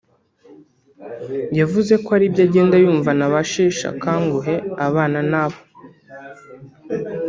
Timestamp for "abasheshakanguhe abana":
3.29-5.19